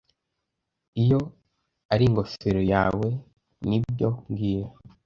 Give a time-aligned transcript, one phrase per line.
[1.01, 1.19] Iyo
[1.93, 3.07] ari ingofero yawe,
[3.67, 4.69] nibyo mbwira